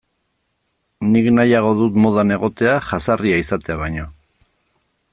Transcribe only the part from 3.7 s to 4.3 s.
baino.